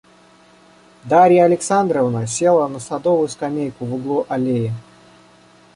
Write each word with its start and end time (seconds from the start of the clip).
Дарья 1.03 1.43
Александровна 1.45 2.25
села 2.25 2.67
на 2.67 2.79
садовую 2.79 3.27
скамейку 3.27 3.85
в 3.85 3.93
углу 3.93 4.25
аллеи. 4.29 4.71